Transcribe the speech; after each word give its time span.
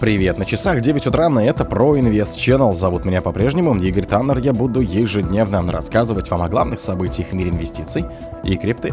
Привет, 0.00 0.38
на 0.38 0.44
часах 0.44 0.80
9 0.80 1.08
утра, 1.08 1.28
на 1.28 1.44
это 1.44 1.64
Pro 1.64 1.98
Invest 1.98 2.36
Channel. 2.36 2.72
Зовут 2.72 3.04
меня 3.04 3.20
по-прежнему 3.20 3.74
Игорь 3.74 4.06
Таннер. 4.06 4.38
Я 4.38 4.52
буду 4.52 4.80
ежедневно 4.80 5.72
рассказывать 5.72 6.30
вам 6.30 6.42
о 6.42 6.48
главных 6.48 6.78
событиях 6.78 7.30
в 7.30 7.32
мире 7.32 7.50
инвестиций 7.50 8.04
и 8.44 8.56
крипты. 8.56 8.92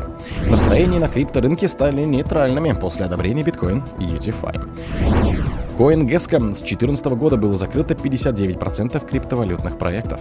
Настроения 0.49 0.97
на 0.97 1.07
крипторынке 1.07 1.68
стали 1.68 2.04
нейтральными 2.04 2.71
после 2.71 3.05
одобрения 3.05 3.44
биткоин 3.44 3.83
и 3.99 4.05
UTFI. 4.05 5.24
CoinGesco 5.78 6.37
с 6.53 6.60
2014 6.60 7.05
года 7.08 7.35
было 7.35 7.53
закрыто 7.53 7.96
59% 7.96 9.05
криптовалютных 9.05 9.78
проектов. 9.78 10.19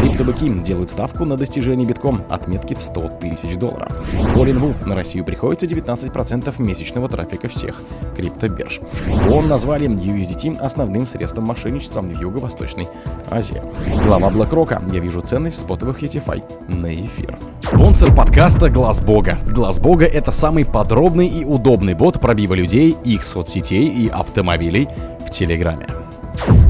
Криптобыки 0.00 0.48
делают 0.62 0.90
ставку 0.90 1.24
на 1.24 1.36
достижение 1.36 1.84
битком 1.84 2.22
отметки 2.30 2.74
в 2.74 2.80
100 2.80 3.18
тысяч 3.20 3.56
долларов. 3.56 3.90
Полинву 4.36 4.74
на 4.86 4.94
Россию 4.94 5.24
приходится 5.24 5.66
19% 5.66 6.54
месячного 6.62 7.08
трафика 7.08 7.48
всех 7.48 7.82
криптобирж. 8.16 8.80
Он 9.28 9.48
назвали 9.48 9.88
USDT 9.88 10.58
основным 10.58 11.08
средством 11.08 11.46
мошенничества 11.46 12.00
в 12.00 12.20
Юго-Восточной 12.20 12.86
Азии. 13.28 13.60
Глава 14.04 14.30
BlackRock. 14.30 14.94
Я 14.94 15.00
вижу 15.00 15.20
ценность 15.20 15.56
в 15.56 15.60
спотовых 15.60 16.02
ETFI 16.02 16.42
на 16.68 16.94
эфир. 16.94 17.36
Спонсор 17.58 18.14
подкаста 18.14 18.68
Глаз 18.70 19.00
Бога. 19.00 19.38
Глаз 19.46 19.80
Бога 19.80 20.04
это 20.04 20.30
самый 20.30 20.64
подробный 20.64 21.26
и 21.26 21.44
удобный 21.44 21.94
бот 21.94 22.20
пробива 22.20 22.54
людей, 22.54 22.96
их 23.04 23.24
соцсетей 23.24 23.88
и 23.88 24.08
автомобилей 24.08 24.88
в 25.26 25.30
Телеграме. 25.30 25.86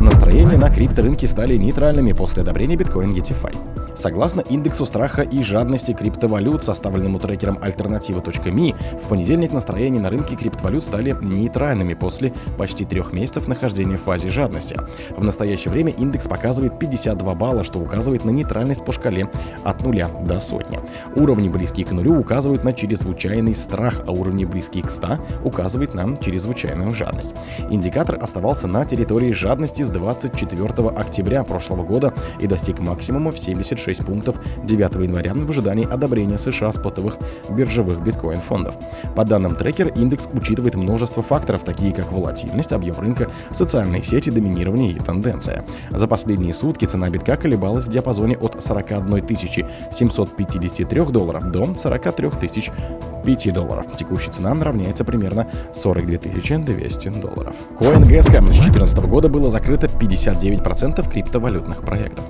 Настроения 0.01 0.59
на 0.59 0.71
крипторынке 0.71 1.27
стали 1.27 1.57
нейтральными 1.57 2.13
после 2.13 2.43
одобрения 2.43 2.77
биткоин 2.77 3.13
ETFI. 3.13 3.72
Согласно 3.95 4.41
индексу 4.41 4.87
страха 4.87 5.23
и 5.23 5.43
жадности 5.43 5.93
криптовалют, 5.93 6.65
составленному 6.65 7.19
трекером 7.19 7.59
альтернатива.ми, 7.61 8.75
в 9.03 9.09
понедельник 9.09 9.53
настроения 9.53 10.01
на 10.01 10.11
рынке 10.11 10.37
криптовалют 10.37 10.85
стали 10.85 11.17
нейтральными 11.21 11.95
после 11.95 12.33
почти 12.57 12.85
трех 12.85 13.13
месяцев 13.13 13.49
нахождения 13.49 13.97
в 13.97 14.03
фазе 14.03 14.31
жадности. 14.31 14.77
В 15.17 15.25
настоящее 15.25 15.73
время 15.73 15.93
индекс 15.93 16.27
показывает 16.27 16.79
52 16.79 17.35
балла, 17.35 17.65
что 17.65 17.79
указывает 17.79 18.25
на 18.25 18.31
нейтральность 18.31 18.85
по 18.85 18.93
шкале 18.93 19.29
от 19.63 19.83
нуля 19.83 20.09
до 20.23 20.41
сотни. 20.41 20.81
Уровни, 21.17 21.49
близкие 21.49 21.85
к 21.85 21.93
нулю, 21.93 22.19
указывают 22.19 22.65
на 22.65 22.73
чрезвычайный 22.73 23.55
страх, 23.55 24.03
а 24.07 24.13
уровни, 24.13 24.45
близкие 24.45 24.85
к 24.85 24.91
100, 24.91 25.19
указывают 25.45 25.95
на 25.95 26.17
чрезвычайную 26.17 26.93
жадность. 26.95 27.35
Индикатор 27.71 28.19
оставался 28.21 28.67
на 28.67 28.85
территории 28.85 29.33
жадности 29.33 29.83
с 29.83 29.91
24 29.91 30.89
октября 30.89 31.45
прошлого 31.45 31.85
года 31.85 32.15
и 32.41 32.47
достиг 32.47 32.81
максимума 32.81 33.31
в 33.33 33.39
76 33.39 33.82
6 33.83 34.05
пунктов 34.05 34.37
9 34.65 34.95
января 34.95 35.35
в 35.35 35.51
ожидании 35.51 35.91
одобрения 35.91 36.39
США 36.39 36.73
спотовых 36.73 37.17
биржевых 37.51 38.03
биткоин-фондов. 38.03 38.75
По 39.15 39.25
данным 39.25 39.55
трекер, 39.55 39.89
индекс 39.89 40.29
учитывает 40.33 40.75
множество 40.75 41.23
факторов, 41.23 41.65
такие 41.65 41.93
как 41.93 42.13
волатильность, 42.13 42.73
объем 42.73 42.99
рынка, 42.99 43.31
социальные 43.51 44.03
сети, 44.03 44.31
доминирование 44.31 44.93
и 44.93 44.99
тенденция. 44.99 45.65
За 45.91 46.07
последние 46.07 46.55
сутки 46.55 46.85
цена 46.85 47.11
битка 47.11 47.37
колебалась 47.37 47.85
в 47.85 47.89
диапазоне 47.89 48.37
от 48.37 48.63
41 48.63 49.27
753 49.93 51.05
долларов 51.07 51.51
до 51.51 51.75
43 51.75 52.31
тысяч 52.41 52.71
5 53.25 53.53
долларов. 53.53 53.87
Текущая 53.97 54.31
цена 54.31 54.55
равняется 54.55 55.05
примерно 55.05 55.49
42 55.75 56.19
200 56.65 57.09
долларов. 57.21 57.55
CoinGesco 57.79 58.41
с 58.41 58.45
2014 58.45 58.99
года 59.07 59.29
было 59.29 59.51
закрыто 59.51 59.87
59% 59.87 61.11
криптовалютных 61.11 61.83
проектов. 61.83 62.25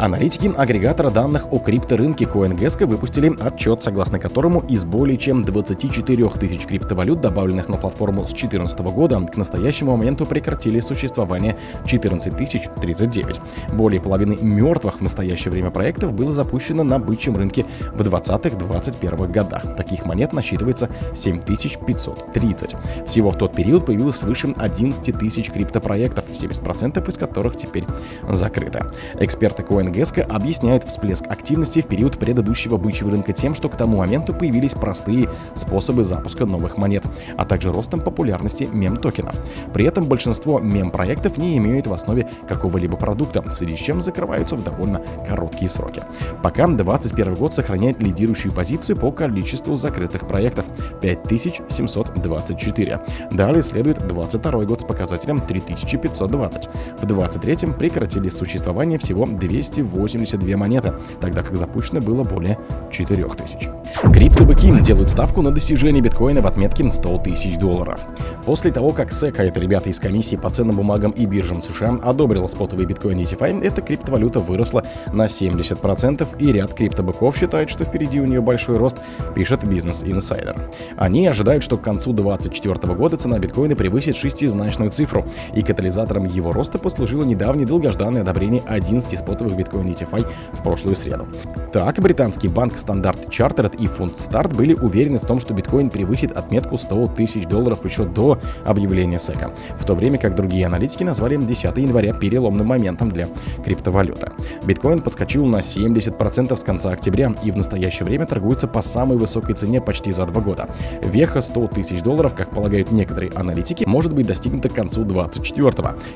Аналитики 0.00 0.50
агрегатора 0.56 1.10
данных 1.10 1.52
о 1.52 1.58
крипторынке 1.58 2.24
CoinGesco 2.24 2.86
выпустили 2.86 3.36
отчет, 3.38 3.82
согласно 3.82 4.18
которому 4.18 4.60
из 4.60 4.82
более 4.82 5.18
чем 5.18 5.42
24 5.42 6.30
тысяч 6.30 6.64
криптовалют, 6.64 7.20
добавленных 7.20 7.68
на 7.68 7.76
платформу 7.76 8.20
с 8.20 8.30
2014 8.30 8.80
года, 8.80 9.20
к 9.20 9.36
настоящему 9.36 9.98
моменту 9.98 10.24
прекратили 10.24 10.80
существование 10.80 11.58
14 11.84 12.34
тысяч 12.34 12.62
39. 12.80 13.42
Более 13.74 14.00
половины 14.00 14.38
мертвых 14.40 15.00
в 15.00 15.02
настоящее 15.02 15.52
время 15.52 15.70
проектов 15.70 16.14
было 16.14 16.32
запущено 16.32 16.82
на 16.82 16.98
бычьем 16.98 17.36
рынке 17.36 17.66
в 17.92 18.00
20-21 18.00 19.30
годах. 19.30 19.76
Таких 19.76 20.06
монет 20.06 20.32
насчитывается 20.32 20.88
7530. 21.14 22.74
Всего 23.06 23.30
в 23.30 23.36
тот 23.36 23.54
период 23.54 23.84
появилось 23.84 24.16
свыше 24.16 24.54
11 24.56 25.18
тысяч 25.18 25.50
криптопроектов, 25.50 26.24
70% 26.30 27.06
из 27.06 27.18
которых 27.18 27.58
теперь 27.58 27.84
закрыты. 28.30 28.80
Эксперты 29.18 29.62
CoinGesco 29.62 29.89
Геска 29.92 30.22
объясняет 30.22 30.84
всплеск 30.84 31.26
активности 31.28 31.82
в 31.82 31.86
период 31.86 32.18
предыдущего 32.18 32.76
бычьего 32.76 33.10
рынка 33.10 33.32
тем, 33.32 33.54
что 33.54 33.68
к 33.68 33.76
тому 33.76 33.98
моменту 33.98 34.34
появились 34.34 34.74
простые 34.74 35.28
способы 35.54 36.04
запуска 36.04 36.46
новых 36.46 36.76
монет, 36.76 37.04
а 37.36 37.44
также 37.44 37.72
ростом 37.72 38.00
популярности 38.00 38.68
мем-токенов. 38.72 39.34
При 39.72 39.84
этом 39.84 40.04
большинство 40.04 40.60
мем-проектов 40.60 41.38
не 41.38 41.56
имеют 41.58 41.86
в 41.86 41.92
основе 41.92 42.28
какого-либо 42.48 42.96
продукта, 42.96 43.42
в 43.42 43.54
связи 43.54 43.76
с 43.76 43.80
чем 43.80 44.02
закрываются 44.02 44.56
в 44.56 44.64
довольно 44.64 45.02
короткие 45.28 45.68
сроки. 45.68 46.02
Пока 46.42 46.66
2021 46.66 47.34
год 47.34 47.54
сохраняет 47.54 48.02
лидирующую 48.02 48.52
позицию 48.52 48.96
по 48.96 49.12
количеству 49.12 49.76
закрытых 49.76 50.26
проектов– 50.26 50.64
5724. 51.00 53.00
Далее 53.30 53.62
следует 53.62 53.98
2022 53.98 54.64
год 54.64 54.80
с 54.80 54.84
показателем 54.84 55.38
3520. 55.38 56.68
В 57.00 57.06
2023 57.06 57.72
прекратили 57.72 58.28
существование 58.28 58.98
всего 58.98 59.26
200 59.26 59.79
282 59.82 60.56
монеты, 60.56 60.94
тогда 61.20 61.42
как 61.42 61.56
запущено 61.56 62.00
было 62.00 62.24
более 62.24 62.58
4000. 62.90 63.79
Криптобыки 64.12 64.70
делают 64.80 65.10
ставку 65.10 65.42
на 65.42 65.50
достижение 65.50 66.00
биткоина 66.02 66.40
в 66.40 66.46
отметке 66.46 66.88
100 66.88 67.18
тысяч 67.18 67.58
долларов. 67.58 68.00
После 68.44 68.70
того, 68.70 68.92
как 68.92 69.10
SEC, 69.10 69.34
а 69.38 69.44
это 69.44 69.60
ребята 69.60 69.90
из 69.90 69.98
комиссии 69.98 70.36
по 70.36 70.48
ценным 70.48 70.76
бумагам 70.76 71.10
и 71.10 71.26
биржам 71.26 71.62
США, 71.62 71.98
одобрила 72.02 72.46
спотовый 72.46 72.86
биткоин 72.86 73.18
DeFi, 73.18 73.62
эта 73.62 73.82
криптовалюта 73.82 74.40
выросла 74.40 74.84
на 75.12 75.26
70%, 75.26 76.26
и 76.38 76.52
ряд 76.52 76.72
криптобыков 76.72 77.36
считает, 77.36 77.68
что 77.68 77.84
впереди 77.84 78.20
у 78.20 78.26
нее 78.26 78.40
большой 78.40 78.76
рост, 78.76 78.96
пишет 79.34 79.64
Business 79.64 80.04
Insider. 80.04 80.58
Они 80.96 81.26
ожидают, 81.26 81.62
что 81.62 81.76
к 81.76 81.82
концу 81.82 82.12
2024 82.12 82.94
года 82.94 83.16
цена 83.16 83.38
биткоина 83.38 83.76
превысит 83.76 84.16
шестизначную 84.16 84.90
цифру, 84.90 85.26
и 85.54 85.62
катализатором 85.62 86.24
его 86.24 86.52
роста 86.52 86.78
послужило 86.78 87.24
недавнее 87.24 87.66
долгожданное 87.66 88.22
одобрение 88.22 88.62
11 88.66 89.18
спотовых 89.18 89.56
биткоин-ETF 89.56 90.26
в 90.52 90.62
прошлую 90.62 90.96
среду. 90.96 91.26
Так, 91.72 92.00
британский 92.00 92.48
банк 92.48 92.78
Standard 92.78 93.28
Chartered 93.28 93.79
и 93.80 93.86
Fundstrat 93.86 94.54
были 94.54 94.74
уверены 94.74 95.18
в 95.18 95.26
том, 95.26 95.40
что 95.40 95.54
биткоин 95.54 95.90
превысит 95.90 96.32
отметку 96.32 96.76
100 96.76 97.06
тысяч 97.08 97.46
долларов 97.46 97.84
еще 97.84 98.04
до 98.04 98.38
объявления 98.64 99.18
SEC 99.18 99.38
а, 99.38 99.52
в 99.78 99.84
то 99.84 99.94
время 99.94 100.18
как 100.18 100.34
другие 100.34 100.66
аналитики 100.66 101.02
назвали 101.02 101.36
10 101.36 101.76
января 101.78 102.12
переломным 102.12 102.66
моментом 102.66 103.10
для 103.10 103.28
криптовалюты. 103.64 104.32
Биткоин 104.64 105.00
подскочил 105.00 105.46
на 105.46 105.58
70% 105.58 106.56
с 106.56 106.62
конца 106.62 106.90
октября 106.90 107.34
и 107.42 107.50
в 107.50 107.56
настоящее 107.56 108.04
время 108.04 108.26
торгуется 108.26 108.68
по 108.68 108.82
самой 108.82 109.16
высокой 109.16 109.54
цене 109.54 109.80
почти 109.80 110.12
за 110.12 110.26
два 110.26 110.40
года. 110.40 110.68
Веха 111.02 111.40
100 111.40 111.68
тысяч 111.68 112.02
долларов, 112.02 112.34
как 112.34 112.50
полагают 112.50 112.92
некоторые 112.92 113.32
аналитики, 113.32 113.84
может 113.86 114.12
быть 114.12 114.26
достигнута 114.26 114.68
к 114.68 114.74
концу 114.74 115.04
24 115.04 115.70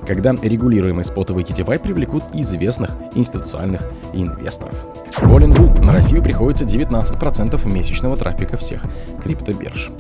когда 0.07 0.33
регулируемые 0.33 1.05
спотовые 1.05 1.45
KTY 1.45 1.79
привлекут 1.79 2.25
известных 2.35 2.91
институциональных 3.15 3.83
инвесторов. 4.13 4.75
Голлинву 5.23 5.81
на 5.83 5.93
Россию 5.93 6.23
приходится 6.23 6.65
19% 6.65 7.54
месячного 7.67 8.17
трафика 8.17 8.57
всех 8.57 8.85
криптобирж. 9.23 9.91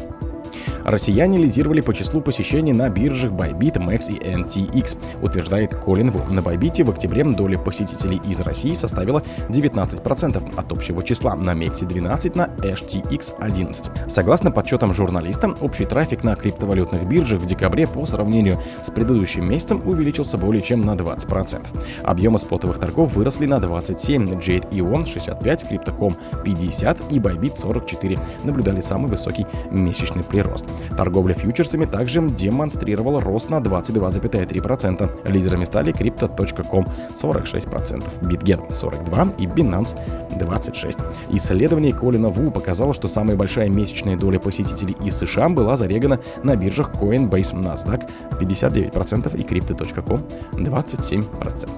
Россияне 0.84 1.38
лидировали 1.38 1.80
по 1.80 1.94
числу 1.94 2.20
посещений 2.20 2.72
на 2.72 2.88
биржах 2.90 3.32
Bybit, 3.32 3.78
Max 3.78 4.12
и 4.12 4.18
NTX, 4.18 4.96
утверждает 5.22 5.74
Колин 5.74 6.10
Ву. 6.10 6.32
На 6.32 6.40
Bybit 6.40 6.84
в 6.84 6.90
октябре 6.90 7.24
доля 7.24 7.58
посетителей 7.58 8.20
из 8.28 8.40
России 8.40 8.74
составила 8.74 9.22
19% 9.48 10.54
от 10.56 10.72
общего 10.72 11.02
числа, 11.02 11.34
на 11.34 11.52
MEX 11.52 11.86
12, 11.86 12.36
на 12.36 12.46
HTX 12.58 13.34
11. 13.40 13.90
Согласно 14.08 14.50
подсчетам 14.50 14.92
журналиста, 14.92 15.54
общий 15.60 15.86
трафик 15.86 16.22
на 16.22 16.36
криптовалютных 16.36 17.08
биржах 17.08 17.40
в 17.40 17.46
декабре 17.46 17.86
по 17.86 18.04
сравнению 18.04 18.58
с 18.82 18.90
предыдущим 18.90 19.48
месяцем 19.48 19.82
увеличился 19.86 20.36
более 20.36 20.62
чем 20.62 20.82
на 20.82 20.94
20%. 20.94 21.66
Объемы 22.02 22.38
спотовых 22.38 22.78
торгов 22.78 23.14
выросли 23.14 23.46
на 23.46 23.58
27, 23.58 24.26
Jade 24.38 24.68
Ion 24.70 25.06
65, 25.06 25.64
Crypto.com 25.64 26.14
50 26.44 27.12
и 27.12 27.18
Bybit 27.18 27.56
44 27.56 28.18
наблюдали 28.44 28.80
самый 28.80 29.08
высокий 29.08 29.46
месячный 29.70 30.22
прирост. 30.22 30.66
Торговля 30.96 31.34
фьючерсами 31.34 31.84
также 31.84 32.20
демонстрировала 32.20 33.20
рост 33.20 33.50
на 33.50 33.56
22,3%. 33.56 35.30
Лидерами 35.30 35.64
стали 35.64 35.92
Crypto.com 35.92 36.84
46%, 37.14 38.04
BitGet 38.22 38.70
42% 38.70 39.34
и 39.38 39.46
Binance 39.46 39.96
26%. 40.30 41.04
Исследование 41.30 41.92
Колина 41.92 42.28
Ву 42.28 42.50
показало, 42.50 42.94
что 42.94 43.08
самая 43.08 43.36
большая 43.36 43.68
месячная 43.68 44.16
доля 44.16 44.38
посетителей 44.38 44.96
из 45.02 45.16
США 45.16 45.48
была 45.48 45.76
зарегана 45.76 46.20
на 46.42 46.56
биржах 46.56 46.90
Coinbase, 46.92 47.54
NASDAQ 47.54 48.10
59% 48.40 49.36
и 49.36 49.42
Crypto.com 49.42 50.24
27%. 50.52 51.68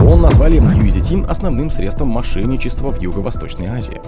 ВОН 0.00 0.22
назвали 0.22 0.60
USDT 0.60 1.26
основным 1.26 1.70
средством 1.70 2.08
мошенничества 2.08 2.88
в 2.88 3.00
Юго-Восточной 3.00 3.68
Азии. 3.68 4.00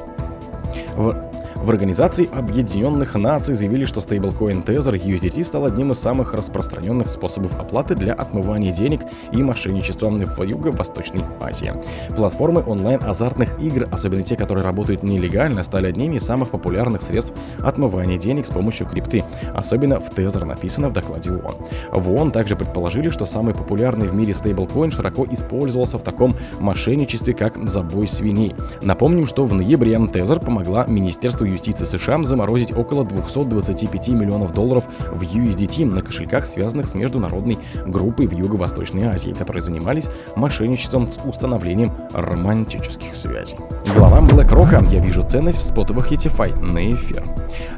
В 0.97 1.34
В 1.57 1.71
Организации 1.71 2.29
Объединенных 2.31 3.15
Наций 3.15 3.55
заявили, 3.55 3.85
что 3.85 4.01
стейблкоин 4.01 4.61
Tether 4.61 4.95
USDT 4.95 5.45
стал 5.45 5.65
одним 5.65 5.93
из 5.93 5.99
самых 5.99 6.35
распространенных 6.35 7.09
способов 7.09 7.59
оплаты 7.59 7.95
для 7.95 8.13
отмывания 8.13 8.73
денег 8.73 9.01
и 9.33 9.43
мошенничества 9.43 10.11
в 10.11 10.43
Юго-Восточной 10.43 11.23
Азии. 11.41 11.73
Платформы 12.17 12.63
онлайн-азартных 12.67 13.63
игр, 13.63 13.89
особенно 13.91 14.23
те, 14.23 14.37
которые 14.37 14.63
работают 14.65 15.03
нелегально, 15.03 15.65
стали 15.65 15.87
одними 15.87 16.17
из 16.17 16.25
самых 16.25 16.51
популярных 16.51 17.03
средств 17.03 17.33
отмывания 17.61 18.19
денег 18.19 18.47
с 18.47 18.51
помощью 18.51 18.87
крипты, 18.87 19.25
особенно 19.55 20.01
в 20.01 20.11
Tether, 20.11 20.45
написано 20.45 20.91
в 20.91 20.93
докладе 20.93 21.31
ООН. 21.31 21.57
В 21.93 22.11
ООН 22.11 22.33
также 22.33 22.57
предположили, 22.57 23.09
что 23.09 23.25
самый 23.25 23.55
популярный 23.55 24.09
в 24.09 24.15
мире 24.15 24.35
стейблкоин 24.35 24.91
широко 24.91 25.27
использовался 25.31 25.99
в 25.99 26.03
таком 26.03 26.35
мошенничестве, 26.59 27.33
как 27.33 27.57
забой 27.69 28.07
свиней. 28.07 28.55
Напомним, 28.83 29.27
что 29.27 29.47
в 29.47 29.55
ноябре 29.55 29.95
Tether 29.95 30.45
помогла 30.45 30.87
Министерству 30.89 31.44
юстиции 31.51 31.85
США 31.85 32.23
заморозить 32.23 32.77
около 32.77 33.05
225 33.05 34.09
миллионов 34.09 34.53
долларов 34.53 34.85
в 35.11 35.23
USDT 35.23 35.85
на 35.87 36.03
кошельках, 36.03 36.47
связанных 36.47 36.89
с 36.89 36.95
международной 36.95 37.59
группой 37.87 38.27
в 38.27 38.33
Юго-Восточной 38.33 39.05
Азии, 39.05 39.31
которые 39.31 39.63
занимались 39.63 40.07
мошенничеством 40.37 41.11
с 41.11 41.19
установлением 41.25 41.91
романтических 42.13 43.15
связей. 43.17 43.57
Главам 43.95 44.27
BlackRock 44.27 44.93
я 44.93 45.01
вижу 45.01 45.23
ценность 45.23 45.59
в 45.59 45.63
спотовых 45.63 46.13
ETFI 46.13 46.59
на 46.61 46.91
эфир. 46.91 47.25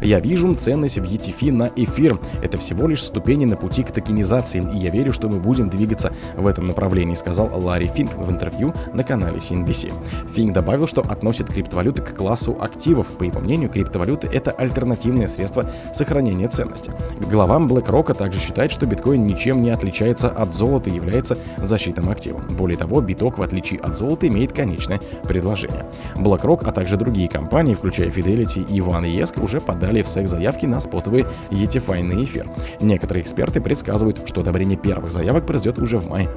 Я 0.00 0.20
вижу 0.20 0.54
ценность 0.54 0.98
в 0.98 1.02
ETF 1.02 1.52
на 1.52 1.70
эфир. 1.76 2.18
Это 2.42 2.58
всего 2.58 2.88
лишь 2.88 3.02
ступени 3.02 3.44
на 3.44 3.56
пути 3.56 3.82
к 3.82 3.90
токенизации, 3.90 4.62
и 4.72 4.78
я 4.78 4.90
верю, 4.90 5.12
что 5.12 5.28
мы 5.28 5.38
будем 5.38 5.68
двигаться 5.68 6.12
в 6.36 6.46
этом 6.46 6.66
направлении, 6.66 7.14
сказал 7.14 7.50
Ларри 7.54 7.88
Финк 7.88 8.14
в 8.14 8.30
интервью 8.30 8.74
на 8.92 9.04
канале 9.04 9.38
CNBC. 9.38 9.92
Финк 10.34 10.52
добавил, 10.52 10.86
что 10.86 11.02
относит 11.02 11.48
криптовалюты 11.48 12.02
к 12.02 12.16
классу 12.16 12.56
активов. 12.60 13.06
По 13.06 13.24
его 13.24 13.40
мнению, 13.40 13.55
криптовалюты— 13.64 14.28
это 14.32 14.50
альтернативное 14.50 15.26
средство 15.26 15.64
сохранения 15.92 16.48
ценности. 16.48 16.92
Главам 17.20 17.66
BlackRock 17.66 18.14
также 18.14 18.38
считает, 18.38 18.70
что 18.70 18.86
биткоин 18.86 19.26
ничем 19.26 19.62
не 19.62 19.70
отличается 19.70 20.28
от 20.28 20.52
золота 20.52 20.90
и 20.90 20.94
является 20.94 21.38
защитным 21.56 22.10
активом. 22.10 22.46
Более 22.50 22.76
того, 22.76 23.00
биток, 23.00 23.38
в 23.38 23.42
отличие 23.42 23.80
от 23.80 23.96
золота, 23.96 24.28
имеет 24.28 24.52
конечное 24.52 25.00
предложение. 25.24 25.86
BlackRock, 26.16 26.62
а 26.66 26.72
также 26.72 26.96
другие 26.96 27.28
компании, 27.28 27.74
включая 27.74 28.10
Fidelity 28.10 28.66
и 28.68 28.80
OneEsk, 28.80 29.42
уже 29.42 29.60
подали 29.60 30.02
в 30.02 30.08
СЭК 30.08 30.28
заявки 30.28 30.66
на 30.66 30.80
спотовые 30.80 31.26
ETFI 31.50 32.02
на 32.02 32.22
эфир. 32.22 32.48
Некоторые 32.80 33.22
эксперты 33.22 33.60
предсказывают, 33.60 34.22
что 34.26 34.40
одобрение 34.42 34.76
первых 34.76 35.10
заявок 35.10 35.46
произойдет 35.46 35.80
уже 35.80 35.98
в 35.98 36.08
мае 36.08 36.28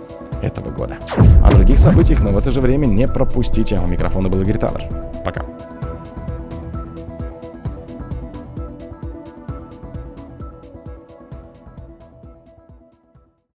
этого 0.42 0.70
года. 0.70 0.98
О 1.44 1.52
других 1.52 1.80
событиях, 1.80 2.22
но 2.22 2.32
в 2.32 2.38
это 2.38 2.52
же 2.52 2.62
время 2.62 2.86
не 2.86 3.08
пропустите. 3.08 3.80
У 3.80 3.88
микрофона 3.88 4.30
был 4.30 4.42
Игорь 4.42 4.58
Таннер. 4.58 4.90
Пока. 5.26 5.44